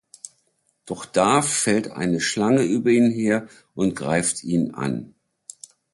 [0.87, 5.13] Doch da fällt eine Schlange über ihn her und greift ihn an.